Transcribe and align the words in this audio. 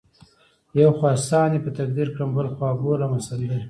یو 0.79 0.91
خوا 0.97 1.11
ساندې 1.29 1.59
په 1.65 1.69
تقدیر 1.79 2.07
کړم 2.15 2.29
بل 2.37 2.47
خوا 2.55 2.69
بولمه 2.81 3.19
سندرې 3.27 3.59